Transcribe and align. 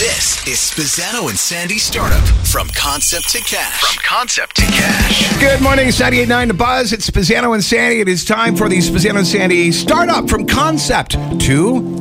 This 0.00 0.48
is 0.48 0.56
Spezzano 0.56 1.28
and 1.28 1.38
Sandy 1.38 1.76
Startup 1.76 2.26
from 2.46 2.68
concept 2.68 3.28
to 3.32 3.38
cash. 3.40 3.82
From 3.82 4.02
concept 4.02 4.56
to 4.56 4.62
cash. 4.62 5.38
Good 5.38 5.60
morning, 5.60 5.88
it's 5.88 6.00
98.9 6.00 6.48
The 6.48 6.54
Buzz. 6.54 6.94
It's 6.94 7.10
Spezzano 7.10 7.52
and 7.52 7.62
Sandy. 7.62 8.00
It 8.00 8.08
is 8.08 8.24
time 8.24 8.56
for 8.56 8.70
the 8.70 8.78
Spezzano 8.78 9.18
and 9.18 9.26
Sandy 9.26 9.70
Startup 9.72 10.26
from 10.26 10.46
concept 10.46 11.18
to 11.42 11.99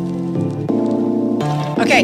Okay, 1.90 2.04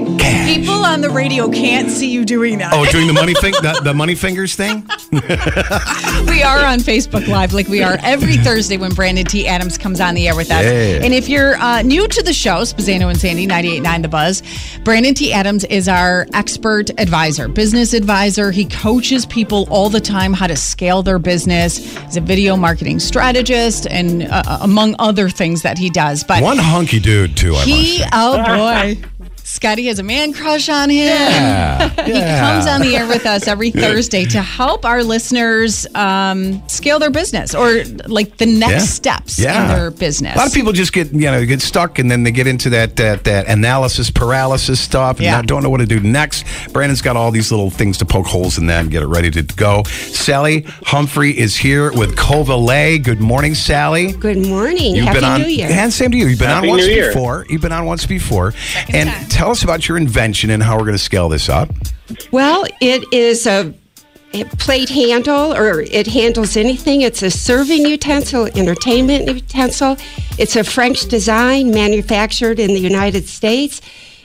people 0.52 0.84
on 0.84 1.02
the 1.02 1.12
radio 1.12 1.48
can't 1.48 1.92
see 1.92 2.10
you 2.10 2.26
doing 2.26 2.58
that. 2.58 2.74
Oh, 2.74 2.86
doing 2.88 3.06
the 3.06 3.14
money 3.14 3.36
thing, 3.36 3.52
the, 3.62 3.80
the 3.84 3.94
money 3.94 4.16
fingers 4.16 4.56
thing. 4.56 4.78
we 5.12 6.42
are 6.42 6.66
on 6.66 6.80
Facebook 6.80 7.28
Live, 7.28 7.54
like 7.54 7.68
we 7.68 7.84
are 7.84 8.00
every 8.02 8.38
Thursday 8.38 8.78
when 8.78 8.96
Brandon 8.96 9.26
T. 9.26 9.48
Adams 9.48 9.78
comes 9.78 10.02
on 10.02 10.16
the 10.16 10.28
air 10.28 10.36
with 10.36 10.50
us. 10.50 10.64
Yeah. 10.64 11.04
And 11.04 11.14
if 11.14 11.30
you're 11.30 11.56
uh, 11.58 11.84
new 11.84 12.08
to 12.08 12.24
the 12.24 12.34
show, 12.34 12.62
Spezzano 12.62 13.12
and 13.12 13.20
Sandy, 13.20 13.46
98.9 13.46 14.02
The 14.02 14.08
Buzz, 14.08 14.44
Brandon 14.84 15.14
T. 15.14 15.32
Adams 15.32 15.66
is 15.66 15.88
our 15.88 16.26
expert 16.34 16.90
advisor, 17.00 17.48
business 17.48 17.94
advisor. 17.94 18.50
He 18.50 18.66
coaches 18.66 19.28
people 19.28 19.68
all 19.70 19.92
the 19.92 20.02
time 20.02 20.34
how 20.34 20.48
to 20.48 20.56
scale 20.56 21.04
their 21.04 21.20
business. 21.20 21.78
He's 22.06 22.18
a 22.18 22.22
video 22.22 22.56
marketing 22.58 23.00
strategist, 23.00 23.86
and 23.86 24.24
uh, 24.24 24.58
among 24.62 24.96
other 24.98 25.30
things 25.30 25.62
that 25.62 25.78
he 25.78 25.92
does. 25.92 26.24
But 26.24 26.42
One 26.42 26.58
hunky 26.58 27.00
dude 27.00 27.38
too. 27.38 27.50
I 27.52 27.58
must 27.58 27.68
he, 27.68 27.98
say. 28.00 28.10
oh 28.14 28.44
boy. 28.44 28.98
Scotty 29.48 29.86
has 29.86 30.00
a 30.00 30.04
man 30.04 30.34
crush 30.34 30.70
on 30.70 30.90
him. 30.90 31.06
Yeah, 31.06 31.90
he 32.04 32.14
comes 32.14 32.66
on 32.66 32.82
the 32.82 32.96
air 32.96 33.08
with 33.08 33.28
us 33.28 33.48
every 33.48 33.70
Thursday 33.70 34.26
to 34.26 34.42
help 34.42 34.86
our 34.86 35.04
listeners 35.04 35.86
um, 35.94 36.68
scale 36.68 36.98
their 36.98 37.12
business 37.12 37.54
or 37.54 37.84
like 38.08 38.38
the 38.38 38.48
next 38.48 38.72
Yeah. 38.74 38.80
steps 38.80 39.38
Yeah. 39.40 39.62
in 39.62 39.68
their 39.78 39.92
business. 39.92 40.34
A 40.34 40.38
lot 40.40 40.48
of 40.48 40.54
people 40.54 40.72
just 40.72 40.94
get 40.94 41.14
you 41.14 41.30
know 41.30 41.46
get 41.46 41.62
stuck 41.62 42.00
and 42.00 42.10
then 42.10 42.24
they 42.24 42.32
get 42.32 42.48
into 42.48 42.72
that 42.72 42.96
that, 42.96 43.24
that 43.26 43.48
analysis 43.48 44.10
paralysis 44.10 44.80
stuff 44.80 45.18
and 45.18 45.26
Yeah. 45.26 45.44
don't 45.44 45.62
know 45.62 45.70
what 45.70 45.78
to 45.80 45.86
do 45.86 46.00
next. 46.00 46.44
Brandon's 46.74 47.04
got 47.04 47.16
all 47.16 47.30
these 47.30 47.52
little 47.52 47.70
things 47.70 48.00
to 48.00 48.06
poke 48.06 48.26
holes 48.26 48.58
in 48.58 48.66
that 48.66 48.80
and 48.82 48.90
get 48.90 49.04
it 49.04 49.08
ready 49.08 49.30
to 49.30 49.44
go. 49.44 49.84
Sally 49.84 50.66
Humphrey 50.88 51.38
is 51.38 51.56
here 51.56 51.92
with 51.94 52.16
Covaley. 52.16 53.02
Good 53.04 53.22
morning, 53.22 53.54
Sally. 53.54 54.12
Good 54.14 54.44
morning. 54.44 54.96
You've 54.96 55.06
Happy 55.06 55.20
been 55.20 55.24
on, 55.30 55.42
New 55.44 55.48
Year. 55.50 55.68
and 55.70 55.94
same 55.94 56.10
to 56.10 56.18
you. 56.18 56.26
You've 56.30 56.40
been 56.40 56.48
Happy 56.50 56.66
on 56.68 56.78
once 56.78 56.88
New 56.88 56.94
Year. 56.94 57.10
before. 57.10 57.46
You've 57.48 57.62
been 57.62 57.72
on 57.72 57.86
once 57.86 58.08
before, 58.08 58.56
and 58.92 59.08
time. 59.12 59.26
Tell 59.36 59.52
us 59.52 59.64
about 59.64 59.88
your 59.88 59.98
invention 59.98 60.50
and 60.50 60.64
how 60.64 60.76
we're 60.78 60.86
going 60.86 60.94
to 60.94 60.98
scale 60.98 61.28
this 61.28 61.50
up. 61.50 61.70
Well, 62.32 62.64
it 62.80 63.04
is 63.14 63.46
a 63.46 63.74
plate 64.58 64.90
handle, 64.90 65.54
or 65.54 65.82
it 65.82 66.08
handles 66.08 66.56
anything. 66.56 67.02
It's 67.02 67.22
a 67.22 67.30
serving 67.30 67.86
utensil, 67.86 68.46
entertainment 68.46 69.28
utensil. 69.28 69.98
It's 70.38 70.56
a 70.56 70.64
French 70.64 71.08
design, 71.08 71.72
manufactured 71.72 72.60
in 72.60 72.70
the 72.70 72.80
United 72.80 73.28
States. 73.28 73.82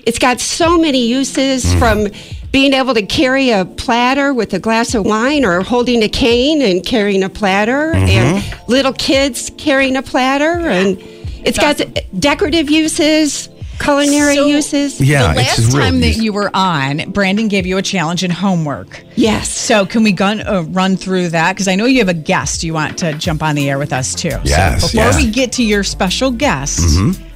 It's 0.07 0.19
got 0.19 0.41
so 0.41 0.79
many 0.79 1.07
uses 1.07 1.65
Mm. 1.65 1.79
from 1.79 2.09
being 2.53 2.73
able 2.73 2.95
to 2.95 3.03
carry 3.03 3.51
a 3.51 3.65
platter 3.65 4.33
with 4.33 4.55
a 4.55 4.59
glass 4.59 4.95
of 4.95 5.05
wine 5.05 5.45
or 5.45 5.61
holding 5.63 6.03
a 6.03 6.09
cane 6.09 6.63
and 6.63 6.85
carrying 6.85 7.23
a 7.23 7.29
platter 7.29 7.93
Mm-hmm. 7.95 8.09
and 8.09 8.69
little 8.69 8.93
kids 8.93 9.51
carrying 9.59 9.97
a 9.97 10.03
platter 10.03 10.59
and 10.69 10.99
it's 11.45 11.59
got 11.59 11.81
decorative 12.19 12.69
uses 12.69 13.49
culinary 13.81 14.37
So- 14.37 14.47
uses 14.47 15.01
Yeah, 15.01 15.33
the 15.35 15.41
it's 15.41 15.59
last 15.59 15.73
real 15.75 15.83
time 15.85 16.01
that 16.01 16.17
you 16.17 16.33
were 16.33 16.51
on, 16.55 17.11
Brandon 17.11 17.49
gave 17.49 17.67
you 17.67 17.79
a 17.79 17.83
challenge 17.83 18.23
in 18.23 18.31
homework. 18.31 19.05
yes 19.17 19.49
So 19.51 19.87
can 19.87 20.03
we 20.03 20.13
gun, 20.13 20.41
uh, 20.43 20.63
run 20.69 20.97
through 20.97 21.31
that? 21.31 21.53
Because 21.55 21.69
I 21.69 21.75
know 21.77 21.87
you 21.87 21.99
have 22.01 22.09
a 22.09 22.15
guest 22.15 22.63
you 22.63 22.75
want 22.75 22.99
to 22.99 23.13
jump 23.15 23.43
on 23.43 23.55
the 23.55 23.69
air 23.71 23.79
with 23.79 23.93
us 23.93 24.15
too. 24.15 24.37
Yes, 24.45 24.83
So 24.83 24.87
before 24.89 25.05
yeah. 25.05 25.11
Mm-hmm. 25.11 25.27
we 25.27 25.31
get 25.33 25.53
to 25.53 25.63
your 25.65 25.83
special 25.85 26.31
guest, 26.31 26.81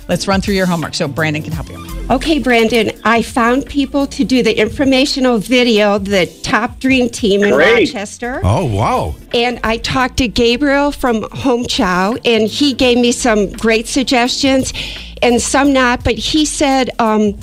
let's 0.08 0.28
run 0.28 0.40
through 0.40 0.54
your 0.54 0.66
homework 0.66 0.94
so 0.94 1.08
Brandon 1.08 1.42
can 1.42 1.52
help 1.52 1.68
you. 1.70 1.84
Okay, 2.10 2.38
Brandon, 2.38 2.90
I 3.04 3.22
found 3.22 3.64
people 3.64 4.06
to 4.08 4.24
do 4.24 4.42
the 4.42 4.58
informational 4.60 5.38
video, 5.38 5.98
the 5.98 6.26
top 6.42 6.78
dream 6.78 7.08
team 7.08 7.42
in 7.42 7.54
Great. 7.54 7.88
Rochester. 7.94 8.42
Oh 8.44 8.66
wow! 8.66 9.14
And 9.32 9.58
I 9.64 9.78
talked 9.78 10.18
to 10.18 10.28
Gabriel 10.28 10.92
from 10.92 11.22
Home 11.32 11.64
Chow, 11.66 12.16
and 12.26 12.46
he 12.46 12.74
gave 12.74 12.98
me 12.98 13.10
some 13.10 13.50
great 13.52 13.86
suggestions 13.88 14.74
and 15.22 15.40
some 15.40 15.72
not, 15.72 16.04
but 16.04 16.14
he 16.14 16.44
said 16.44 16.90
um, 16.98 17.38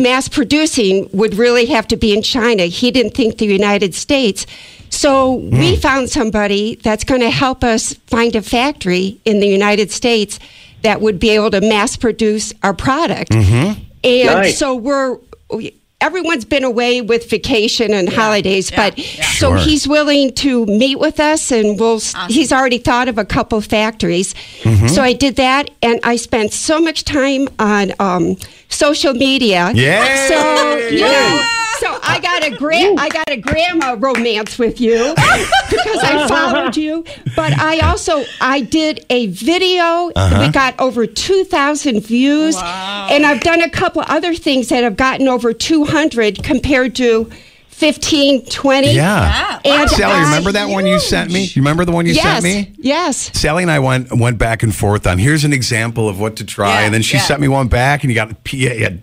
mass 0.00 0.28
producing 0.28 1.08
would 1.12 1.34
really 1.34 1.66
have 1.66 1.86
to 1.88 1.96
be 1.96 2.14
in 2.14 2.22
China. 2.22 2.64
He 2.64 2.90
didn't 2.90 3.14
think 3.14 3.38
the 3.38 3.46
United 3.46 3.94
States. 3.94 4.46
So 4.90 5.34
we 5.34 5.76
found 5.76 6.08
somebody 6.10 6.76
that's 6.76 7.04
going 7.04 7.20
to 7.20 7.30
help 7.30 7.64
us 7.64 7.94
find 8.06 8.34
a 8.36 8.42
factory 8.42 9.20
in 9.24 9.40
the 9.40 9.48
United 9.48 9.90
States 9.90 10.38
that 10.82 11.00
would 11.00 11.18
be 11.18 11.30
able 11.30 11.50
to 11.50 11.60
mass 11.60 11.96
produce 11.96 12.52
our 12.62 12.72
product. 12.72 13.32
And 13.34 13.76
Nice. 14.04 14.58
so 14.58 14.74
we're 14.76 15.18
we- 15.52 15.74
everyone's 16.06 16.44
been 16.44 16.64
away 16.64 17.02
with 17.02 17.28
vacation 17.28 17.92
and 17.92 18.08
holidays, 18.08 18.70
but 18.70 18.96
so 18.98 19.48
Sure. 19.50 19.56
he's 19.58 19.86
willing 19.88 20.32
to 20.34 20.64
meet 20.66 20.98
with 20.98 21.18
us, 21.20 21.50
and 21.50 21.78
we'll. 21.80 22.00
He's 22.28 22.52
already 22.52 22.78
thought 22.78 23.08
of 23.08 23.18
a 23.18 23.24
couple 23.24 23.60
factories. 23.60 24.34
Mm-hmm. 24.62 24.86
So 24.88 25.02
I 25.02 25.12
did 25.12 25.36
that, 25.36 25.70
and 25.82 25.98
I 26.04 26.16
spent 26.16 26.52
so 26.52 26.80
much 26.80 27.04
time 27.04 27.48
on 27.58 27.92
um, 27.98 28.36
social 28.68 29.14
media. 29.14 29.72
Yay! 29.74 30.26
So 30.28 30.76
you 30.90 31.00
know, 31.00 31.65
so 31.78 31.98
I 32.02 32.18
got 32.20 32.44
a 32.44 32.50
gra- 32.56 32.94
I 32.98 33.08
got 33.08 33.30
a 33.30 33.36
grandma 33.36 33.96
romance 33.98 34.58
with 34.58 34.80
you 34.80 35.14
because 35.70 35.98
I 36.02 36.26
followed 36.28 36.76
you. 36.76 37.04
But 37.34 37.58
I 37.58 37.80
also 37.80 38.24
I 38.40 38.60
did 38.62 39.04
a 39.10 39.26
video. 39.28 40.10
Uh-huh. 40.14 40.40
We 40.46 40.48
got 40.52 40.78
over 40.80 41.06
two 41.06 41.44
thousand 41.44 42.02
views, 42.02 42.56
and 42.56 43.26
I've 43.26 43.40
done 43.42 43.62
a 43.62 43.70
couple 43.70 44.02
other 44.06 44.34
things 44.34 44.68
that 44.68 44.82
have 44.84 44.96
gotten 44.96 45.28
over 45.28 45.52
two 45.52 45.84
hundred 45.84 46.42
compared 46.42 46.94
to 46.96 47.30
15, 47.68 48.46
20. 48.46 48.92
Yeah. 48.94 49.60
And 49.62 49.90
Sally, 49.90 50.14
I- 50.14 50.24
remember 50.24 50.52
that 50.52 50.70
one 50.70 50.86
you 50.86 50.98
sent 50.98 51.30
me? 51.30 51.44
You 51.44 51.60
remember 51.60 51.84
the 51.84 51.92
one 51.92 52.06
you 52.06 52.14
yes, 52.14 52.42
sent 52.42 52.44
me? 52.44 52.72
yes. 52.78 53.38
Sally 53.38 53.64
and 53.64 53.70
I 53.70 53.80
went 53.80 54.10
went 54.18 54.38
back 54.38 54.62
and 54.62 54.74
forth 54.74 55.06
on 55.06 55.18
here's 55.18 55.44
an 55.44 55.52
example 55.52 56.08
of 56.08 56.18
what 56.18 56.36
to 56.36 56.44
try, 56.46 56.80
Yeah, 56.80 56.86
and 56.86 56.94
then 56.94 57.02
she 57.02 57.18
yeah. 57.18 57.22
sent 57.24 57.38
me 57.40 57.48
one 57.48 57.68
back, 57.68 58.02
and 58.02 58.10
you 58.10 58.14
got 58.14 58.30
PA 58.44 58.56
had 58.56 59.02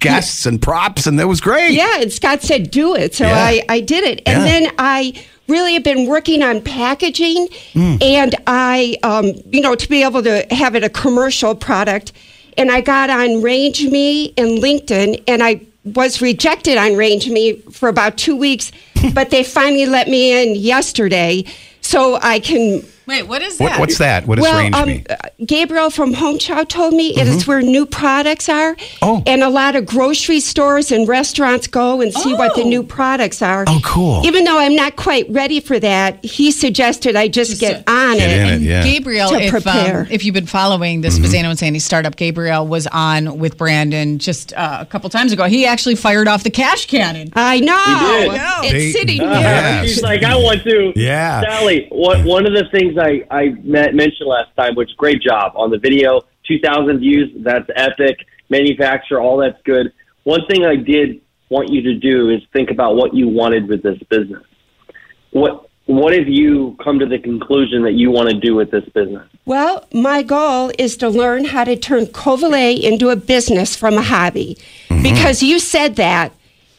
guests 0.00 0.46
and 0.46 0.60
props, 0.60 1.06
and 1.06 1.18
that 1.18 1.26
was 1.28 1.40
great. 1.40 1.72
Yeah, 1.72 2.00
and 2.00 2.12
Scott 2.12 2.42
said 2.42 2.70
do 2.70 2.94
it, 2.94 3.14
so 3.14 3.24
Yeah. 3.26 3.34
I, 3.36 3.62
I 3.68 3.80
did 3.80 4.04
it. 4.04 4.20
And 4.26 4.44
Yeah. 4.44 4.44
then 4.44 4.72
I 4.78 5.14
really 5.48 5.74
have 5.74 5.82
been 5.84 6.06
working 6.06 6.42
on 6.42 6.60
packaging, 6.60 7.48
Hmm. 7.72 7.96
and 8.00 8.34
I, 8.46 8.96
um, 9.02 9.32
you 9.50 9.60
know, 9.60 9.74
to 9.74 9.88
be 9.88 10.02
able 10.02 10.22
to 10.22 10.46
have 10.50 10.74
it 10.74 10.84
a 10.84 10.88
commercial 10.88 11.54
product. 11.54 12.12
And 12.56 12.70
I 12.70 12.80
got 12.82 13.10
on 13.10 13.42
RangeMe 13.42 14.32
and 14.36 14.62
LinkedIn, 14.62 15.22
and 15.26 15.42
I 15.42 15.60
was 15.84 16.22
rejected 16.22 16.78
on 16.78 16.92
RangeMe 16.92 17.72
for 17.74 17.88
about 17.88 18.16
two 18.16 18.36
weeks, 18.36 18.70
but 19.14 19.30
they 19.30 19.42
finally 19.44 19.86
let 19.86 20.08
me 20.08 20.42
in 20.42 20.54
yesterday, 20.54 21.44
so 21.80 22.18
I 22.22 22.38
can 22.38 22.82
Wait, 23.06 23.22
what 23.28 23.42
is 23.42 23.58
What, 23.58 23.70
that? 23.72 23.80
what's 23.80 23.98
that? 23.98 24.26
What 24.26 24.36
does 24.36 24.42
well, 24.44 24.58
range 24.58 24.74
um, 24.74 24.88
mean? 24.88 25.06
uh, 25.10 25.16
Gabriel 25.44 25.90
from 25.90 26.14
Home 26.14 26.38
Chow 26.38 26.64
told 26.64 26.94
me 26.94 27.10
it 27.10 27.26
is 27.26 27.46
where 27.46 27.60
new 27.60 27.84
products 27.84 28.48
are. 28.48 28.76
Oh. 29.02 29.22
And 29.26 29.42
a 29.42 29.50
lot 29.50 29.76
of 29.76 29.84
grocery 29.84 30.40
stores 30.40 30.90
and 30.90 31.06
restaurants 31.06 31.66
go 31.66 32.00
and 32.00 32.12
see 32.14 32.32
what 32.34 32.54
the 32.56 32.62
Oh. 32.62 32.68
new 32.68 32.82
products 32.82 33.42
are. 33.42 33.64
Oh, 33.66 33.80
cool. 33.84 34.24
Even 34.26 34.44
though 34.44 34.58
I'm 34.58 34.74
not 34.74 34.96
quite 34.96 35.26
ready 35.28 35.60
for 35.60 35.78
that, 35.80 36.24
he 36.24 36.50
suggested 36.50 37.14
I 37.16 37.28
just 37.28 37.60
get 37.60 37.84
on 37.88 38.16
Get 38.16 38.30
it. 38.30 38.40
in 38.40 38.62
it, 38.62 38.66
yeah. 38.66 38.82
Gabriel, 38.84 39.28
To 39.30 39.40
if, 39.40 39.50
prepare. 39.50 40.00
um, 40.02 40.06
if 40.10 40.24
you've 40.24 40.34
been 40.34 40.46
following 40.46 41.00
the 41.02 41.08
Mm-hmm. 41.08 41.24
Spezzano 41.24 41.50
and 41.50 41.58
Sandy 41.58 41.78
startup, 41.80 42.16
Gabriel 42.16 42.66
was 42.66 42.86
on 42.88 43.38
with 43.38 43.56
Brandon 43.58 44.18
just 44.18 44.52
uh, 44.54 44.78
a 44.80 44.86
couple 44.86 45.10
times 45.10 45.32
ago. 45.32 45.44
He 45.44 45.66
actually 45.66 45.94
fired 45.96 46.26
off 46.26 46.42
the 46.42 46.50
cash 46.50 46.86
cannon. 46.86 47.30
I 47.34 47.60
know. 47.60 48.62
did. 48.62 48.64
It's 48.64 48.72
They- 48.72 48.90
sitting 48.92 49.20
Uh, 49.20 49.32
here. 49.34 49.40
yeah. 49.42 49.82
She's 49.82 50.02
like, 50.02 50.22
I 50.22 50.36
want 50.36 50.62
to. 50.64 50.92
Yeah. 50.96 51.42
Sally, 51.42 51.86
what, 51.90 52.24
one 52.24 52.46
of 52.46 52.52
the 52.54 52.64
things 52.70 52.93
I, 52.98 53.24
I 53.30 53.48
met, 53.62 53.94
mentioned 53.94 54.28
last 54.28 54.54
time, 54.56 54.74
which 54.74 54.90
great 54.96 55.22
job 55.22 55.52
on 55.54 55.70
the 55.70 55.78
video, 55.78 56.22
2,000 56.46 56.98
views, 56.98 57.30
that's 57.42 57.68
epic. 57.76 58.18
Manufacturer, 58.50 59.20
all 59.20 59.38
that's 59.38 59.60
good. 59.64 59.92
One 60.24 60.46
thing 60.46 60.64
I 60.64 60.76
did 60.76 61.20
want 61.48 61.70
you 61.70 61.82
to 61.82 61.94
do 61.94 62.30
is 62.30 62.42
think 62.52 62.70
about 62.70 62.96
what 62.96 63.14
you 63.14 63.28
wanted 63.28 63.68
with 63.68 63.82
this 63.82 63.98
business. 64.10 64.42
What 65.30 65.68
what 65.86 66.14
have 66.14 66.28
you 66.28 66.76
come 66.82 66.98
to 66.98 67.06
the 67.06 67.18
conclusion 67.18 67.82
that 67.82 67.92
you 67.92 68.10
want 68.10 68.30
to 68.30 68.38
do 68.38 68.54
with 68.54 68.70
this 68.70 68.88
business? 68.94 69.28
Well, 69.44 69.86
my 69.92 70.22
goal 70.22 70.72
is 70.78 70.96
to 70.98 71.10
learn 71.10 71.44
how 71.44 71.64
to 71.64 71.76
turn 71.76 72.06
Covaley 72.06 72.80
into 72.80 73.10
a 73.10 73.16
business 73.16 73.76
from 73.76 73.94
a 73.94 74.02
hobby. 74.02 74.56
Mm-hmm. 74.88 75.02
Because 75.02 75.42
you 75.42 75.58
said 75.58 75.96
that, 75.96 76.32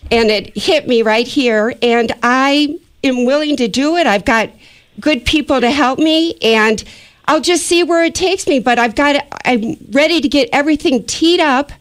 and 0.09 0.31
it 0.31 0.57
hit 0.57 0.87
me 0.87 1.03
right 1.03 1.27
here, 1.27 1.75
and 1.83 2.11
I 2.23 2.79
am 3.03 3.25
willing 3.25 3.55
to 3.57 3.67
do 3.67 3.95
it. 3.95 4.07
I've 4.07 4.25
got 4.25 4.49
good 4.99 5.25
people 5.25 5.61
to 5.61 5.71
help 5.71 5.99
me, 5.99 6.35
and 6.41 6.83
I'll 7.25 7.41
just 7.41 7.65
see 7.65 7.83
where 7.83 8.03
it 8.03 8.15
takes 8.15 8.47
me. 8.47 8.59
But 8.59 8.79
I've 8.79 8.95
got, 8.95 9.25
I'm 9.45 9.77
ready 9.91 10.21
to 10.21 10.27
get 10.27 10.49
everything 10.51 11.03
teed 11.05 11.39
up, 11.39 11.71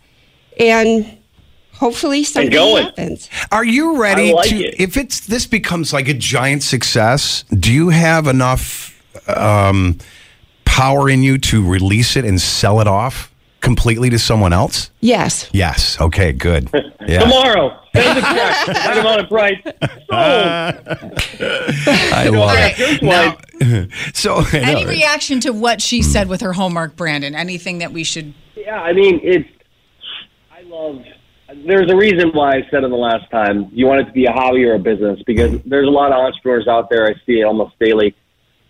and 0.59 1.19
hopefully 1.73 2.25
something 2.25 2.53
going. 2.53 2.85
happens. 2.85 3.29
Are 3.53 3.65
you 3.65 4.01
ready 4.01 4.31
I 4.31 4.35
like 4.35 4.51
to? 4.51 4.57
it. 4.57 4.81
If 4.81 4.97
it's 4.97 5.21
this 5.21 5.47
becomes 5.47 5.93
like 5.93 6.09
a 6.09 6.15
giant 6.15 6.63
success, 6.63 7.45
do 7.45 7.73
you 7.73 7.91
have 7.91 8.27
enough 8.27 9.03
um, 9.29 9.99
power 10.65 11.09
in 11.09 11.23
you 11.23 11.39
to 11.39 11.67
release 11.67 12.17
it 12.17 12.25
and 12.25 12.41
sell 12.41 12.81
it 12.81 12.87
off 12.87 13.34
completely 13.65 14.11
to 14.11 14.19
someone 14.19 14.53
else? 14.53 14.91
Yes. 15.01 15.51
Yes. 15.53 16.01
Okay. 16.01 16.33
Good. 16.33 16.71
Yeah. 17.07 17.19
Tomorrow, 17.19 17.79
send 17.95 18.17
the 18.17 18.23
check, 18.23 18.67
right 18.67 18.97
amount 18.97 19.21
of 19.21 19.29
price. 19.29 19.61
Sold. 19.63 19.77
I 22.15 22.29
love 22.31 22.57
it. 22.57 23.03
Now, 23.03 23.37
so 24.15 24.43
Any 24.55 24.87
reaction 24.87 25.39
to 25.41 25.53
what 25.53 25.83
she 25.83 25.99
hmm. 25.99 26.05
said 26.05 26.29
with 26.31 26.41
her 26.41 26.55
homework, 26.55 26.97
Brandon? 26.97 27.35
Anything 27.35 27.79
that 27.79 27.93
we 27.93 28.03
should. 28.03 28.33
Yeah, 28.57 28.81
I 28.81 28.95
mean, 28.95 29.21
it's. 29.23 29.47
I 30.51 30.63
love. 30.63 31.03
There's 31.67 31.91
a 31.91 31.97
reason 31.97 32.31
why 32.33 32.53
I 32.53 32.63
said 32.71 32.85
it 32.85 32.89
the 32.89 32.97
last 32.97 33.31
time 33.31 33.69
you 33.71 33.87
want 33.87 34.01
it 34.01 34.05
to 34.07 34.13
be 34.13 34.25
a 34.25 34.33
hobby 34.33 34.65
or 34.65 34.77
a 34.77 34.79
business 34.79 35.21
because 35.27 35.61
there's 35.67 35.87
a 35.87 35.91
lot 35.91 36.11
of 36.11 36.19
entrepreneurs 36.19 36.67
out 36.67 36.89
there. 36.89 37.07
I 37.07 37.13
see 37.27 37.41
it 37.41 37.45
almost 37.45 37.79
daily. 37.79 38.15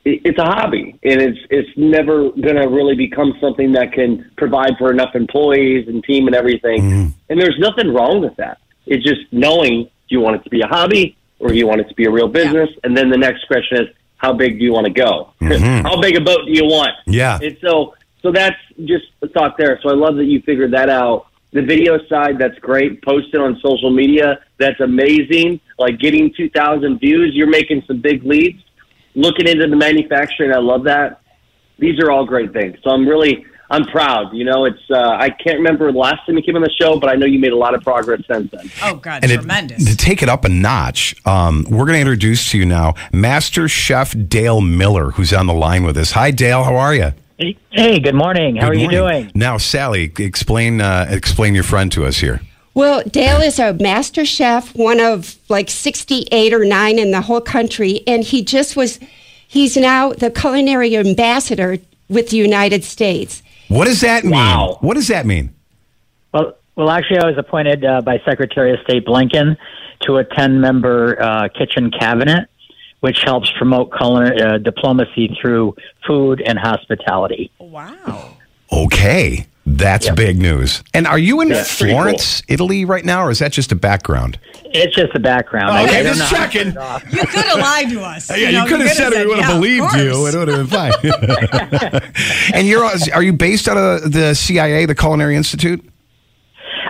It- 0.05 0.21
It's 0.25 0.39
a 0.39 0.45
hobby, 0.45 0.99
and 1.03 1.21
it's 1.21 1.39
it's 1.51 1.71
never 1.77 2.31
going 2.31 2.56
to 2.56 2.69
really 2.69 2.95
become 2.95 3.33
something 3.41 3.73
that 3.73 3.93
can 3.93 4.31
provide 4.37 4.73
for 4.79 4.91
enough 4.93 5.15
employees 5.15 5.89
and 5.89 6.05
team 6.05 6.27
and 6.27 6.37
everything. 6.37 6.83
Mm-hmm. 6.83 7.06
And 7.31 7.41
there's 7.41 7.59
nothing 7.59 7.93
wrong 7.95 8.21
with 8.21 8.37
that. 8.37 8.59
It's 8.87 9.03
just 9.03 9.23
knowing 9.33 9.85
do 9.85 9.91
you 10.17 10.21
want 10.21 10.37
it 10.37 10.45
to 10.45 10.51
be 10.51 10.61
a 10.61 10.67
hobby 10.67 11.17
or 11.39 11.49
do 11.49 11.55
you 11.56 11.67
want 11.67 11.81
it 11.81 11.89
to 11.89 11.95
be 11.95 12.05
a 12.05 12.11
real 12.11 12.29
business. 12.29 12.69
And 12.85 12.95
then 12.97 13.09
the 13.11 13.17
next 13.17 13.47
question 13.47 13.83
is 13.83 13.89
how 14.19 14.33
big 14.35 14.59
do 14.59 14.65
you 14.65 14.73
want 14.73 14.87
to 14.87 14.93
go? 14.93 15.31
Mm-hmm. 15.41 15.87
how 15.87 16.01
big 16.01 16.17
a 16.17 16.21
boat 16.21 16.41
do 16.47 16.53
you 16.53 16.65
want? 16.65 16.93
Yeah. 17.06 17.39
And 17.43 17.56
so, 17.62 17.95
so 18.23 18.31
that's 18.33 18.56
just 18.85 19.06
a 19.23 19.29
thought 19.29 19.56
there. 19.59 19.79
So 19.83 19.89
I 19.91 19.95
love 19.95 20.17
that 20.17 20.25
you 20.27 20.41
figured 20.43 20.73
that 20.73 20.91
out. 20.91 21.27
The 21.53 21.62
video 21.62 21.99
side, 22.09 22.39
that's 22.39 22.59
great. 22.59 23.03
Post 23.03 23.29
it 23.33 23.41
on 23.41 23.59
social 23.65 23.91
media. 23.91 24.41
That's 24.59 24.81
amazing. 24.81 25.61
Like 25.79 25.99
getting 25.99 26.33
2,000 26.37 26.99
views, 26.99 27.33
you're 27.35 27.47
making 27.51 27.83
some 27.87 28.01
big 28.01 28.25
leads. 28.25 28.61
Looking 29.15 29.47
into 29.47 29.67
the 29.69 29.77
manufacturing, 29.77 30.53
I 30.53 30.59
love 30.59 30.85
that. 30.85 31.21
These 31.79 31.99
are 32.01 32.11
all 32.11 32.25
great 32.25 32.53
things. 32.53 32.77
So 32.83 32.91
I'm 32.91 33.07
really, 33.07 33.45
I'm 33.71 33.85
proud. 33.85 34.33
You 34.35 34.45
know, 34.45 34.65
it's, 34.65 34.79
uh, 34.91 34.97
I 35.19 35.31
can't 35.31 35.59
remember 35.59 35.91
the 35.93 35.99
last 35.99 36.27
time 36.27 36.37
you 36.37 36.43
came 36.43 36.57
on 36.57 36.63
the 36.63 36.71
show, 36.81 36.99
but 36.99 37.09
I 37.11 37.15
know 37.15 37.27
you 37.27 37.39
made 37.39 37.53
a 37.53 37.57
lot 37.57 37.75
of 37.75 37.83
progress 37.83 38.23
since 38.31 38.51
then. 38.51 38.71
Oh, 38.83 38.95
God, 38.97 39.23
And 39.23 39.33
it- 39.33 39.37
tremendous. 39.37 39.85
to 39.85 39.97
take 39.97 40.23
it 40.23 40.29
up 40.29 40.45
a 40.45 40.49
notch, 40.49 41.15
um, 41.27 41.65
we're 41.69 41.85
going 41.87 41.95
to 41.95 42.01
introduce 42.01 42.51
to 42.53 42.59
you 42.59 42.65
now 42.67 42.95
Master 43.13 43.69
Chef 43.69 44.15
Dale 44.29 44.61
Miller, 44.61 45.11
who's 45.13 45.33
on 45.33 45.47
the 45.47 45.55
line 45.55 45.85
with 45.85 45.97
us. 45.97 46.13
Hi, 46.13 46.31
Dale. 46.31 46.65
How 46.65 46.77
are 46.77 46.95
you? 46.95 47.13
Hey, 47.71 47.99
good 47.99 48.15
morning. 48.15 48.57
How 48.57 48.69
Good 48.71 48.77
are 48.77 48.81
you 48.81 48.91
doing? 48.91 49.33
Now, 49.35 49.59
Sally, 49.59 50.13
explain 50.19 50.81
uh, 50.81 51.07
explain 51.11 51.53
your 51.57 51.65
friend 51.65 51.91
to 51.93 52.05
us 52.07 52.19
here. 52.19 52.41
Well, 52.75 53.03
Dale 53.05 53.41
is 53.41 53.61
a 53.61 53.73
master 53.75 54.25
chef, 54.25 54.75
one 54.75 54.99
of 54.99 55.37
like 55.49 55.71
68 55.71 56.53
or 56.53 56.65
9 56.65 56.99
in 56.99 57.12
the 57.12 57.21
whole 57.21 57.41
country. 57.41 58.03
And 58.06 58.25
he 58.25 58.44
just 58.44 58.76
was, 58.76 58.99
he's 59.47 59.76
now 59.76 60.12
the 60.12 60.31
culinary 60.31 60.97
ambassador 60.97 61.79
with 62.09 62.31
the 62.31 62.37
United 62.37 62.82
States. 62.82 63.43
What 63.69 63.87
does 63.87 64.00
that 64.00 64.25
mean? 64.25 64.32
Wow. 64.32 64.79
What 64.81 64.94
does 64.94 65.09
that 65.09 65.25
mean? 65.25 65.55
Well, 66.32 66.56
well, 66.76 66.91
actually, 66.91 67.19
I 67.21 67.26
was 67.26 67.38
appointed 67.38 67.85
uh, 67.85 68.00
by 68.00 68.19
Secretary 68.25 68.75
of 68.75 68.81
State 68.81 69.06
Blinken 69.06 69.56
to 70.00 70.17
a 70.17 70.25
ten-member 70.25 71.23
uh, 71.23 71.49
kitchen 71.49 71.91
cabinet, 71.91 72.49
which 73.00 73.23
helps 73.23 73.50
promote 73.53 73.97
culinary 73.97 74.43
uh, 74.43 74.59
diplomacy 74.59 75.37
through 75.41 75.77
food 76.06 76.43
and 76.44 76.59
hospitality. 76.59 77.53
wow. 77.59 78.37
Okay, 78.73 79.47
that's 79.67 80.07
Yep. 80.07 80.17
big 80.17 80.39
news. 80.39 80.83
And 80.93 81.07
are 81.07 81.19
you 81.19 81.41
in 81.41 81.49
That's 81.49 81.79
pretty 81.79 81.93
Florence, 81.95 82.43
Italy, 82.49 82.85
right 82.85 83.05
now, 83.05 83.25
or 83.25 83.31
is 83.31 83.39
that 83.39 83.53
just 83.53 83.73
a 83.73 83.75
background? 83.75 84.39
It's 84.77 84.95
just 84.95 85.15
a 85.15 85.21
background. 85.21 85.71
I- 85.71 85.83
I 85.83 85.85
Okay, 85.85 86.03
just 86.03 86.19
know 86.21 86.39
checking. 86.39 86.63
turn 86.63 86.71
it 86.73 86.77
off. 86.79 87.05
You 87.13 87.19
could 87.21 87.45
have 87.45 87.59
lied 87.59 87.91
to 87.91 88.03
us. 88.03 88.29
Yeah, 88.31 88.49
you, 88.49 88.59
know, 88.59 88.67
could 88.67 88.81
have 88.81 88.91
said 88.91 89.13
it. 89.13 89.21
We 89.21 89.27
would 89.35 89.39
have 89.39 89.51
yeah, 89.51 89.55
believed 89.57 89.95
you. 89.95 90.27
It 90.27 90.35
would 90.35 90.49
have 90.49 90.57
been 90.59 90.67
fine. 92.01 92.03
and 92.55 92.67
you're 92.67 92.85
are 93.15 93.23
you 93.23 93.33
based 93.33 93.69
out 93.69 93.77
of 93.77 94.13
the 94.13 94.35
CIA, 94.35 94.87
the 94.87 94.95
Culinary 94.95 95.37
Institute? 95.37 95.83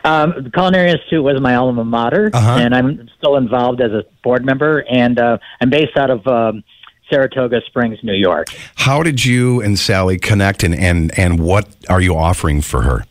Um, 0.04 0.34
the 0.44 0.50
Culinary 0.50 0.90
Institute 0.90 1.22
was 1.22 1.40
my 1.40 1.54
alma 1.54 1.84
mater, 1.84 2.30
Uh-huh. 2.32 2.58
and 2.60 2.74
I'm 2.74 3.08
still 3.18 3.36
involved 3.36 3.80
as 3.80 3.92
a 3.92 4.02
board 4.22 4.44
member. 4.44 4.84
And 4.90 5.18
uh, 5.18 5.38
I'm 5.60 5.70
based 5.70 5.96
out 5.96 6.10
of 6.10 6.26
um, 6.26 6.62
Saratoga 7.10 7.60
Springs, 7.66 7.98
New 8.02 8.14
York. 8.14 8.48
How 8.76 9.02
did 9.02 9.24
you 9.24 9.60
and 9.60 9.78
Sally 9.78 10.18
connect, 10.18 10.62
and 10.62 10.74
and 10.74 11.16
and 11.18 11.40
what 11.40 11.68
are 11.88 12.00
you 12.00 12.16
offering 12.16 12.60
for 12.60 12.82
her? 12.82 13.04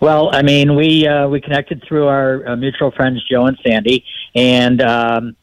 Well, 0.00 0.30
I 0.32 0.42
mean, 0.42 0.76
we 0.76 1.06
uh, 1.06 1.28
we 1.28 1.40
connected 1.40 1.82
through 1.86 2.06
our 2.06 2.46
uh, 2.48 2.56
mutual 2.56 2.90
friends 2.90 3.24
Joe 3.30 3.46
and 3.46 3.58
Sandy, 3.66 4.04
and 4.34 4.80
um, 4.82 5.36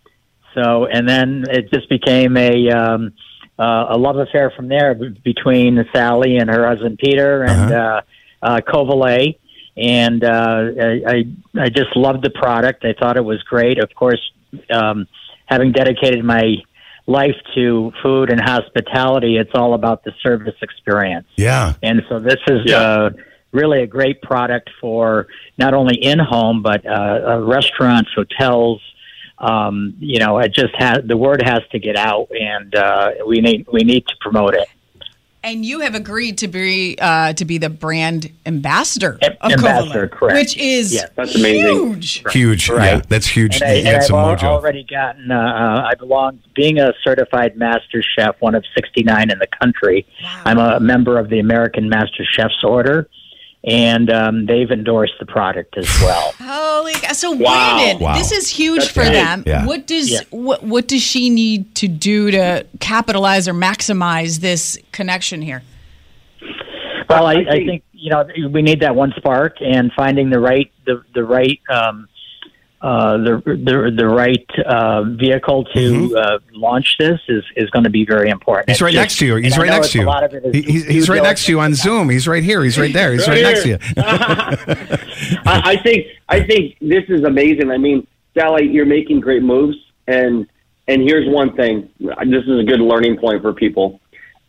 so 0.53 0.85
and 0.85 1.07
then 1.07 1.45
it 1.49 1.71
just 1.71 1.89
became 1.89 2.37
a 2.37 2.69
um, 2.69 3.13
uh, 3.59 3.87
a 3.89 3.97
love 3.97 4.17
affair 4.17 4.51
from 4.55 4.67
there 4.67 4.95
between 4.95 5.83
Sally 5.93 6.37
and 6.37 6.49
her 6.49 6.67
husband 6.67 6.99
Peter 6.99 7.43
and 7.43 7.73
uh 7.73 8.01
uh, 8.43 8.59
Covaley. 8.59 9.39
And 9.75 10.23
uh, 10.23 10.63
I, 10.79 11.01
I 11.07 11.23
I 11.59 11.69
just 11.69 11.95
loved 11.95 12.23
the 12.23 12.29
product. 12.29 12.85
I 12.85 12.93
thought 12.99 13.17
it 13.17 13.25
was 13.25 13.41
great. 13.43 13.79
Of 13.79 13.89
course, 13.95 14.21
um, 14.69 15.07
having 15.47 15.71
dedicated 15.71 16.23
my 16.23 16.57
life 17.05 17.35
to 17.55 17.91
food 18.01 18.29
and 18.29 18.39
hospitality, 18.39 19.37
it's 19.37 19.51
all 19.53 19.73
about 19.73 20.03
the 20.03 20.13
service 20.21 20.55
experience. 20.61 21.27
Yeah. 21.35 21.73
And 21.81 22.01
so 22.09 22.19
this 22.19 22.39
is 22.47 22.61
Yeah. 22.65 22.77
uh, 22.77 23.09
really 23.51 23.83
a 23.83 23.87
great 23.87 24.21
product 24.21 24.69
for 24.81 25.27
not 25.57 25.73
only 25.73 25.95
in 25.95 26.19
home 26.19 26.61
but 26.61 26.85
uh, 26.85 26.89
uh, 26.91 27.39
restaurants, 27.41 28.09
hotels. 28.15 28.81
Um, 29.37 29.95
you 29.99 30.19
know, 30.19 30.37
it 30.39 30.53
just 30.53 30.73
has 30.77 30.99
the 31.05 31.17
word 31.17 31.41
has 31.43 31.61
to 31.71 31.79
get 31.79 31.97
out, 31.97 32.29
and 32.31 32.73
uh, 32.75 33.11
we 33.27 33.41
need 33.41 33.65
we 33.73 33.81
need 33.83 34.07
to 34.07 34.15
promote 34.21 34.53
it. 34.53 34.67
And 35.45 35.65
you 35.65 35.81
have 35.81 35.93
agreed 35.93 36.37
to 36.37 36.47
be 36.47 36.97
uh, 37.01 37.33
to 37.33 37.43
be 37.43 37.57
the 37.57 37.69
brand 37.69 38.31
ambassador 38.45 39.19
of 39.41 39.51
ambassador, 39.51 40.07
Covaley, 40.07 40.11
correct. 40.11 40.35
which 40.39 40.57
is 40.57 40.93
Yes. 40.93 41.09
That's 41.15 41.35
amazing. 41.35 41.75
huge. 41.75 42.23
Huge. 42.31 42.69
Yeah, 42.69 42.75
Right. 42.75 43.09
that's 43.09 43.27
huge. 43.27 43.55
And, 43.55 43.63
I, 43.65 43.73
and 43.75 43.87
I've 43.89 44.09
al- 44.09 44.35
mojo. 44.37 44.43
already 44.43 44.85
gotten. 44.89 45.29
Uh, 45.31 45.35
uh, 45.35 45.87
I 45.91 45.95
belong 45.95 46.39
being 46.55 46.79
a 46.79 46.93
certified 47.03 47.57
master 47.57 48.01
chef, 48.17 48.35
one 48.39 48.55
of 48.55 48.63
sixty 48.73 49.03
nine 49.03 49.29
in 49.31 49.39
the 49.39 49.47
country. 49.61 50.05
I'm 50.45 50.59
a 50.59 50.79
member 50.79 51.19
of 51.19 51.27
the 51.29 51.39
American 51.39 51.89
Master 51.89 52.23
Chefs 52.23 52.63
Order, 52.63 53.09
and 53.65 54.09
um, 54.11 54.45
they've 54.45 54.69
endorsed 54.71 55.13
the 55.19 55.25
product 55.25 55.77
as 55.77 55.87
well. 56.01 56.33
Holy 56.39 56.93
cow. 56.93 57.13
So 57.13 57.31
Wow. 57.31 57.75
Brandon, 57.77 57.99
Wow. 58.03 58.17
this 58.17 58.31
is 58.31 58.49
huge 58.49 58.79
That's 58.81 58.91
for 58.91 59.03
big. 59.03 59.13
them. 59.13 59.43
Yeah. 59.45 59.65
What 59.65 59.87
does 59.87 60.11
Yeah. 60.11 60.19
what 60.31 60.63
what 60.63 60.87
does 60.87 61.01
she 61.01 61.29
need 61.29 61.73
to 61.75 61.87
do 61.87 62.31
to 62.31 62.65
capitalize 62.79 63.47
or 63.47 63.53
maximize 63.53 64.39
this 64.39 64.77
connection 64.91 65.41
here? 65.41 65.61
Well, 67.09 67.25
I, 67.27 67.33
I 67.33 67.37
I 67.37 67.43
think- 67.51 67.67
think 67.67 67.83
you 67.93 68.09
know 68.09 68.25
we 68.49 68.61
need 68.61 68.81
that 68.81 68.95
one 68.95 69.13
spark 69.15 69.57
and 69.61 69.91
finding 69.95 70.29
the 70.29 70.39
right 70.39 70.69
the 70.85 71.01
the 71.13 71.23
right 71.23 71.59
um, 71.69 72.07
uh, 72.83 73.15
the, 73.17 73.41
the 73.45 73.93
the 73.95 74.05
right 74.05 74.45
uh, 74.65 75.03
vehicle 75.03 75.63
to 75.73 76.17
uh, 76.17 76.39
launch 76.51 76.97
this 76.99 77.17
is, 77.29 77.41
is 77.55 77.69
going 77.69 77.85
to 77.85 77.89
be 77.89 78.05
very 78.05 78.29
important. 78.29 78.67
Mm-hmm. 78.67 78.71
He's 78.73 78.81
right 78.81 78.91
just- 78.93 79.01
next 79.01 79.17
to 79.19 79.25
you. 79.25 79.35
He's 79.37 79.57
right 79.57 79.69
next 79.69 79.91
to 79.93 79.99
you. 79.99 80.05
lot 80.05 80.23
of 80.25 80.33
it 80.33 80.45
is 80.45 80.53
He- 80.53 80.71
he's 80.71 80.85
he's 80.85 81.09
right 81.09 81.23
next 81.23 81.45
to 81.45 81.53
you 81.53 81.61
on. 81.61 81.73
Zoom. 81.75 82.09
He's 82.09 82.27
right 82.27 82.43
here. 82.43 82.61
He's 82.61 82.77
right 82.77 82.91
there. 82.93 83.13
He's 83.13 83.25
right, 83.25 83.41
Right 83.41 83.43
next 83.43 83.63
to 83.63 83.69
you. 83.69 83.77
I, 85.45 85.61
I 85.71 85.75
think 85.81 86.07
I 86.27 86.43
think 86.45 86.77
this 86.81 87.05
is 87.07 87.23
amazing. 87.23 87.71
I 87.71 87.77
mean, 87.77 88.05
Sally, 88.37 88.67
you're 88.67 88.85
making 88.85 89.21
great 89.21 89.43
moves, 89.43 89.77
and 90.07 90.45
and 90.89 91.01
here's 91.01 91.27
one 91.33 91.55
thing. 91.55 91.89
This 91.99 92.43
is 92.45 92.59
a 92.59 92.63
good 92.65 92.81
learning 92.81 93.17
point 93.17 93.41
for 93.41 93.53
people. 93.53 94.01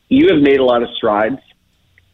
You 0.08 0.28
have 0.34 0.42
made 0.42 0.58
a 0.58 0.64
lot 0.64 0.82
of 0.82 0.88
strides, 0.96 1.38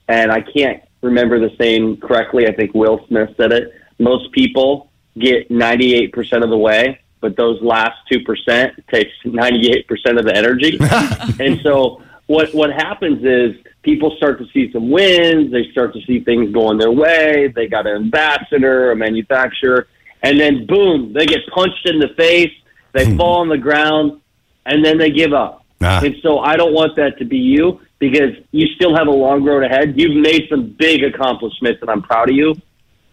and 0.07 0.31
I 0.31 0.43
can't 0.43 0.83
remember 1.03 1.41
the 1.41 1.51
saying 1.59 2.01
correctly. 2.01 2.47
I 2.47 2.53
think 2.53 2.75
Will 2.75 3.05
Smith 3.09 3.31
said 3.39 3.53
it. 3.53 3.73
Most 3.99 4.31
people 4.33 4.90
get 5.19 5.49
98% 5.51 6.43
of 6.43 6.51
the 6.51 6.59
way, 6.59 7.01
but 7.21 7.37
those 7.37 7.61
last 7.63 7.97
two 8.11 8.21
percent 8.21 8.73
takes 8.89 9.13
98% 9.25 9.87
of 10.19 10.25
the 10.25 10.35
energy. 10.35 10.79
and 11.45 11.61
so 11.63 12.03
what 12.27 12.55
what 12.55 12.71
happens 12.71 13.25
is 13.25 13.57
people 13.83 14.15
start 14.17 14.39
to 14.39 14.47
see 14.53 14.71
some 14.73 14.91
wins, 14.91 15.51
they 15.51 15.71
start 15.73 15.93
to 15.95 16.01
see 16.03 16.21
things 16.21 16.53
going 16.53 16.79
their 16.79 16.93
way, 16.93 17.53
they 17.55 17.67
got 17.67 17.87
an 17.87 17.97
ambassador, 17.97 18.93
a 18.93 18.97
manufacturer, 18.97 19.89
and 20.23 20.39
then 20.39 20.67
boom, 20.67 21.13
they 21.13 21.27
get 21.27 21.41
punched 21.53 21.87
in 21.87 21.99
the 21.99 22.09
face, 22.17 22.53
they 22.93 23.17
fall 23.17 23.41
on 23.41 23.49
the 23.49 23.59
ground, 23.59 24.21
and 24.67 24.85
then 24.85 24.99
they 24.99 25.11
give 25.11 25.33
up. 25.33 25.65
Ah. 25.83 26.01
And 26.05 26.15
so 26.23 26.39
I 26.39 26.57
don't 26.57 26.75
want 26.75 26.97
that 26.97 27.19
to 27.19 27.25
be 27.25 27.39
you 27.39 27.81
because 27.99 28.37
you 28.53 28.67
still 28.75 28.95
have 28.95 29.07
a 29.07 29.13
long 29.13 29.45
road 29.45 29.65
ahead. 29.65 29.99
You've 29.99 30.17
made 30.17 30.47
some 30.51 30.75
big 30.79 31.03
accomplishments 31.03 31.81
and 31.81 31.91
I'm 31.91 32.03
proud 32.03 32.31
of 32.31 32.37
you. 32.37 32.55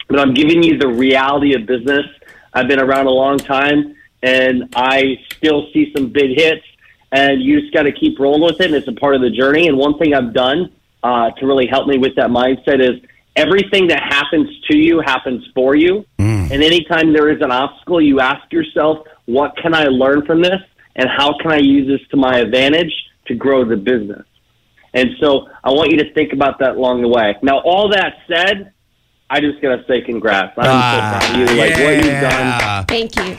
But 0.07 0.19
I'm 0.19 0.33
giving 0.33 0.63
you 0.63 0.77
the 0.77 0.87
reality 0.87 1.53
of 1.53 1.65
business. 1.65 2.05
I've 2.53 2.67
been 2.67 2.79
around 2.79 3.07
a 3.07 3.11
long 3.11 3.37
time 3.37 3.95
and 4.23 4.73
I 4.75 5.17
still 5.35 5.67
see 5.73 5.91
some 5.95 6.09
big 6.09 6.37
hits 6.37 6.65
and 7.11 7.41
you 7.41 7.61
just 7.61 7.73
got 7.73 7.83
to 7.83 7.91
keep 7.91 8.19
rolling 8.19 8.41
with 8.41 8.59
it. 8.59 8.67
And 8.67 8.75
it's 8.75 8.87
a 8.87 8.93
part 8.93 9.15
of 9.15 9.21
the 9.21 9.29
journey. 9.29 9.67
And 9.67 9.77
one 9.77 9.97
thing 9.97 10.13
I've 10.13 10.33
done 10.33 10.73
uh, 11.03 11.31
to 11.31 11.45
really 11.45 11.67
help 11.67 11.87
me 11.87 11.97
with 11.97 12.15
that 12.15 12.29
mindset 12.29 12.81
is 12.81 13.01
everything 13.35 13.87
that 13.87 14.01
happens 14.01 14.49
to 14.69 14.77
you 14.77 14.99
happens 14.99 15.45
for 15.53 15.75
you. 15.75 16.05
And 16.51 16.63
anytime 16.63 17.13
there 17.13 17.29
is 17.29 17.41
an 17.41 17.51
obstacle, 17.51 18.01
you 18.01 18.19
ask 18.19 18.51
yourself, 18.51 19.05
what 19.25 19.55
can 19.57 19.73
I 19.73 19.85
learn 19.85 20.25
from 20.25 20.41
this? 20.41 20.61
And 20.95 21.09
how 21.09 21.37
can 21.37 21.51
I 21.51 21.57
use 21.57 21.87
this 21.87 22.05
to 22.09 22.17
my 22.17 22.39
advantage 22.39 22.91
to 23.27 23.35
grow 23.35 23.65
the 23.65 23.77
business? 23.77 24.25
And 24.93 25.09
so 25.19 25.47
I 25.63 25.69
want 25.71 25.91
you 25.91 25.97
to 25.97 26.13
think 26.13 26.33
about 26.33 26.59
that 26.59 26.77
along 26.77 27.01
the 27.01 27.09
way. 27.09 27.35
Now, 27.43 27.59
all 27.59 27.89
that 27.89 28.13
said, 28.27 28.73
I 29.29 29.41
just 29.41 29.61
got 29.61 29.75
to 29.75 29.85
say 29.85 30.01
congrats. 30.01 30.57
I'm 30.57 30.63
so 30.63 30.69
proud 30.69 31.35
of 31.35 31.49
you. 31.51 31.57
Like 31.57 31.73
what 31.73 31.95
you've 31.95 32.21
done, 32.21 32.85
Thank 32.85 33.15
you. 33.17 33.37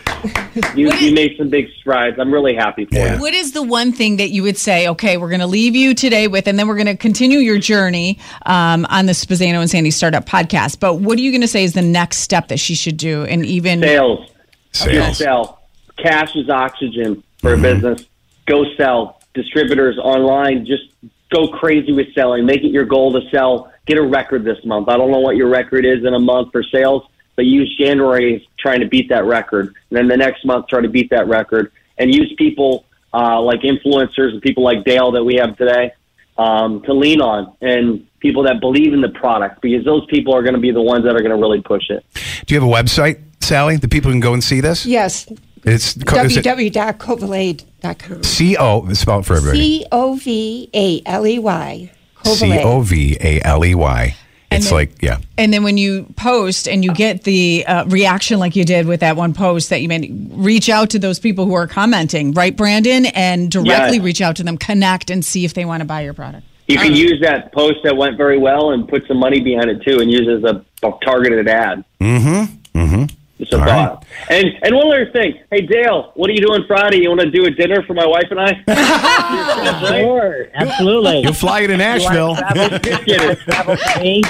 you, 0.74 0.92
you 0.98 1.14
made 1.14 1.36
some 1.38 1.48
big 1.48 1.70
strides. 1.80 2.18
I'm 2.18 2.32
really 2.32 2.54
happy 2.54 2.84
for 2.84 2.94
you. 2.94 3.18
What 3.18 3.32
is 3.32 3.52
the 3.52 3.62
one 3.62 3.92
thing 3.92 4.16
that 4.16 4.28
you 4.28 4.42
would 4.42 4.58
say, 4.58 4.86
okay, 4.88 5.16
we're 5.16 5.30
going 5.30 5.40
to 5.40 5.46
leave 5.46 5.74
you 5.74 5.94
today 5.94 6.28
with, 6.28 6.46
and 6.46 6.58
then 6.58 6.68
we're 6.68 6.76
going 6.76 6.88
to 6.88 6.96
continue 6.96 7.38
your 7.38 7.58
journey 7.58 8.18
um, 8.44 8.84
on 8.90 9.06
the 9.06 9.12
Spezzano 9.12 9.60
and 9.60 9.70
Sandy 9.70 9.90
Startup 9.90 10.26
podcast. 10.26 10.78
But 10.78 10.96
what 10.96 11.16
are 11.18 11.22
you 11.22 11.30
going 11.30 11.40
to 11.40 11.48
say 11.48 11.64
is 11.64 11.72
the 11.72 11.80
next 11.80 12.18
step 12.18 12.48
that 12.48 12.58
she 12.58 12.74
should 12.74 12.98
do? 12.98 13.24
And 13.24 13.46
even 13.46 13.80
Sales. 13.80 14.30
Sales. 14.72 15.16
Sell. 15.16 15.62
Cash 15.96 16.36
is 16.36 16.50
oxygen 16.50 17.22
for 17.38 17.54
a 17.54 17.58
business. 17.58 18.04
Go 18.46 18.64
sell. 18.76 19.22
Distributors 19.34 19.98
online, 19.98 20.66
just 20.66 20.84
go 21.30 21.48
crazy 21.48 21.92
with 21.92 22.12
selling. 22.14 22.46
Make 22.46 22.62
it 22.62 22.70
your 22.70 22.84
goal 22.84 23.12
to 23.12 23.28
sell. 23.30 23.72
Get 23.86 23.98
a 23.98 24.02
record 24.02 24.44
this 24.44 24.64
month. 24.64 24.88
I 24.88 24.96
don't 24.96 25.10
know 25.10 25.20
what 25.20 25.36
your 25.36 25.48
record 25.48 25.84
is 25.84 26.04
in 26.04 26.14
a 26.14 26.18
month 26.18 26.52
for 26.52 26.62
sales, 26.62 27.04
but 27.36 27.46
use 27.46 27.74
January 27.78 28.46
trying 28.58 28.80
to 28.80 28.86
beat 28.86 29.08
that 29.08 29.24
record. 29.24 29.74
And 29.90 29.98
then 29.98 30.08
the 30.08 30.16
next 30.16 30.44
month, 30.44 30.68
try 30.68 30.80
to 30.80 30.88
beat 30.88 31.10
that 31.10 31.26
record. 31.28 31.72
And 31.98 32.14
use 32.14 32.32
people 32.38 32.84
uh, 33.12 33.40
like 33.40 33.60
influencers 33.60 34.32
and 34.32 34.42
people 34.42 34.62
like 34.62 34.84
Dale 34.84 35.10
that 35.12 35.24
we 35.24 35.36
have 35.36 35.56
today 35.56 35.92
um, 36.36 36.82
to 36.82 36.92
lean 36.92 37.20
on 37.20 37.56
and 37.60 38.06
people 38.20 38.42
that 38.44 38.60
believe 38.60 38.92
in 38.92 39.00
the 39.00 39.08
product 39.08 39.60
because 39.60 39.84
those 39.84 40.06
people 40.06 40.34
are 40.34 40.42
going 40.42 40.54
to 40.54 40.60
be 40.60 40.70
the 40.70 40.82
ones 40.82 41.04
that 41.04 41.14
are 41.14 41.20
going 41.20 41.30
to 41.30 41.36
really 41.36 41.60
push 41.60 41.90
it. 41.90 42.04
Do 42.46 42.54
you 42.54 42.60
have 42.60 42.68
a 42.68 42.72
website, 42.72 43.20
Sally, 43.40 43.76
that 43.76 43.90
people 43.90 44.10
can 44.10 44.20
go 44.20 44.32
and 44.32 44.42
see 44.42 44.60
this? 44.60 44.86
Yes. 44.86 45.28
It's 45.64 45.96
is 45.96 46.02
it 46.36 46.44
www.covaley.com. 46.44 48.22
C 48.22 48.56
O. 48.56 48.92
Spell 48.92 49.20
it 49.20 49.24
for 49.24 49.34
everybody. 49.36 49.58
C 49.58 49.86
O 49.92 50.14
V 50.16 50.70
A 50.74 51.02
L 51.06 51.26
E 51.26 51.38
Y. 51.38 51.90
C 52.24 52.58
O 52.62 52.80
V 52.82 53.16
A 53.20 53.40
L 53.42 53.64
E 53.64 53.74
Y. 53.74 54.16
It's 54.50 54.66
then- 54.66 54.74
like 54.74 55.02
yeah. 55.02 55.18
And 55.36 55.52
then 55.52 55.62
when 55.62 55.76
you 55.76 56.06
post 56.16 56.66
and 56.68 56.82
you 56.84 56.92
get 56.94 57.24
the 57.24 57.64
uh, 57.66 57.84
reaction 57.86 58.38
like 58.38 58.56
you 58.56 58.64
did 58.64 58.86
with 58.86 59.00
that 59.00 59.14
one 59.16 59.34
post 59.34 59.68
that 59.70 59.82
you 59.82 59.88
made, 59.88 60.30
reach 60.32 60.68
out 60.68 60.90
to 60.90 60.98
those 60.98 61.18
people 61.20 61.44
who 61.44 61.52
are 61.54 61.66
commenting, 61.66 62.32
right, 62.32 62.56
Brandon? 62.56 63.06
And 63.06 63.50
directly 63.50 63.96
Yes. 63.98 64.04
reach 64.04 64.20
out 64.22 64.36
to 64.36 64.42
them, 64.42 64.56
connect, 64.56 65.10
and 65.10 65.24
see 65.24 65.44
if 65.44 65.52
they 65.54 65.64
want 65.66 65.80
to 65.82 65.84
buy 65.84 66.00
your 66.02 66.14
product. 66.14 66.44
You 66.66 66.76
can 66.78 66.94
use 66.94 67.20
that 67.22 67.52
post 67.52 67.78
that 67.84 67.96
went 67.96 68.16
very 68.18 68.36
well 68.38 68.72
and 68.72 68.86
put 68.88 69.06
some 69.06 69.18
money 69.18 69.40
behind 69.40 69.70
it 69.70 69.82
too, 69.82 70.00
and 70.00 70.10
use 70.10 70.26
it 70.28 70.44
as 70.44 70.56
a, 70.56 70.64
a 70.86 70.92
targeted 71.02 71.48
ad. 71.48 71.82
Mm-hmm. 72.00 72.78
Mm-hmm. 72.78 73.04
Just 73.38 73.52
a 73.52 73.58
All 73.58 73.64
thought. 73.64 74.04
And 74.30 74.46
and 74.62 74.74
one 74.74 74.88
other 74.88 75.10
thing, 75.12 75.40
hey 75.50 75.60
Dale, 75.62 76.10
what 76.16 76.28
are 76.28 76.32
you 76.32 76.40
doing 76.44 76.64
Friday? 76.66 76.98
You 77.02 77.08
want 77.10 77.20
to 77.20 77.30
do 77.30 77.44
a 77.44 77.50
dinner 77.50 77.82
for 77.84 77.94
my 77.94 78.06
wife 78.06 78.26
and 78.30 78.40
I? 78.40 78.64
Sure, 79.98 80.48
absolutely. 80.54 81.20
You'll 81.20 81.32
fly 81.34 81.60
it 81.60 81.66
to 81.68 81.76
Nashville. 81.76 82.34
Just 82.54 83.04
kidding. 83.04 83.36
Travel 83.36 83.76
to 83.76 84.00
me. 84.00 84.22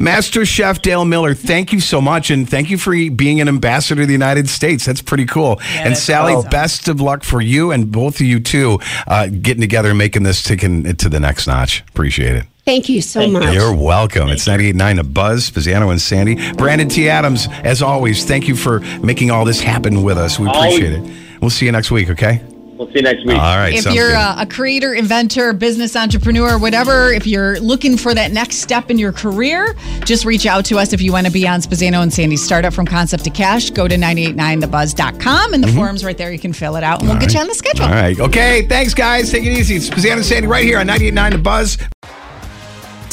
Master 0.00 0.44
Chef 0.46 0.80
Dale 0.82 1.04
Miller, 1.04 1.34
thank 1.34 1.72
you 1.72 1.80
so 1.80 2.00
much, 2.00 2.30
and 2.30 2.48
thank 2.48 2.70
you 2.70 2.78
for 2.78 2.92
being 3.10 3.40
an 3.40 3.48
ambassador 3.48 4.02
of 4.02 4.08
the 4.08 4.12
United 4.14 4.48
States. 4.48 4.84
That's 4.86 5.02
pretty 5.02 5.26
cool. 5.26 5.60
and 5.74 5.96
Sally, 5.96 6.34
awesome. 6.34 6.50
best 6.50 6.88
of 6.88 7.00
luck 7.00 7.22
for 7.24 7.40
you 7.40 7.72
and 7.72 7.90
both 7.92 8.16
of 8.16 8.22
you 8.26 8.40
too, 8.40 8.78
uh, 9.06 9.26
getting 9.26 9.60
together 9.60 9.90
and 9.90 9.98
making 9.98 10.22
this 10.22 10.42
taking 10.42 10.86
it 10.86 10.98
to 11.00 11.08
the 11.08 11.20
next 11.20 11.46
notch. 11.46 11.82
Appreciate 11.88 12.36
it. 12.36 12.44
Thank 12.66 12.88
you 12.88 13.00
so 13.00 13.28
much. 13.28 13.54
You're 13.54 13.72
welcome. 13.72 14.28
It's 14.28 14.48
98.9 14.48 14.96
The 14.96 15.04
Buzz, 15.04 15.48
Spezzano 15.48 15.92
and 15.92 16.00
Sandy. 16.00 16.52
Brandon 16.54 16.88
T. 16.88 17.08
Adams, 17.08 17.46
as 17.62 17.80
always, 17.80 18.24
thank 18.24 18.48
you 18.48 18.56
for 18.56 18.80
making 19.04 19.30
all 19.30 19.44
this 19.44 19.60
happen 19.60 20.02
with 20.02 20.18
us. 20.18 20.40
We 20.40 20.48
Always. 20.48 20.74
appreciate 20.74 20.92
it. 20.94 21.40
We'll 21.40 21.50
see 21.50 21.66
you 21.66 21.70
next 21.70 21.92
week, 21.92 22.10
okay? 22.10 22.42
We'll 22.76 22.88
see 22.88 22.96
you 22.96 23.02
next 23.02 23.24
week. 23.24 23.38
All 23.38 23.56
right. 23.56 23.72
if 23.72 23.94
you're 23.94 24.10
a, 24.10 24.34
a 24.38 24.46
creator, 24.46 24.94
inventor, 24.94 25.52
business 25.52 25.94
entrepreneur, 25.94 26.58
whatever, 26.58 27.12
if 27.12 27.24
you're 27.24 27.60
looking 27.60 27.96
for 27.96 28.12
that 28.14 28.32
next 28.32 28.56
step 28.56 28.90
in 28.90 28.98
your 28.98 29.12
career, 29.12 29.76
just 30.04 30.24
reach 30.24 30.44
out 30.44 30.64
to 30.64 30.76
us 30.78 30.92
if 30.92 31.00
you 31.00 31.12
want 31.12 31.26
to 31.28 31.32
be 31.32 31.46
on 31.46 31.60
Spezzano 31.60 32.02
and 32.02 32.12
Sandy's 32.12 32.44
startup 32.44 32.74
from 32.74 32.84
concept 32.84 33.22
to 33.24 33.30
cash. 33.30 33.70
Go 33.70 33.86
to 33.86 33.94
989thebuzz.com 33.94 35.54
and 35.54 35.62
the 35.62 35.68
forum's 35.68 36.04
right 36.04 36.18
there. 36.18 36.32
You 36.32 36.38
can 36.40 36.52
fill 36.52 36.74
it 36.74 36.82
out 36.82 36.98
and 36.98 37.08
we'll 37.08 37.20
get 37.20 37.32
you 37.32 37.38
on 37.38 37.46
the 37.46 37.54
schedule. 37.54 37.84
Mm-hmm. 37.84 37.94
All 37.94 38.02
right. 38.02 38.18
Okay. 38.20 38.66
Thanks, 38.66 38.92
guys. 38.92 39.30
Take 39.30 39.44
it 39.44 39.56
easy. 39.56 39.76
It's 39.76 39.88
Spezzano 39.88 40.16
and 40.16 40.24
Sandy 40.24 40.48
right 40.48 40.64
here 40.64 40.80
on 40.80 40.88
98.9 40.88 41.30
The 41.30 41.38
Buzz. 41.38 41.78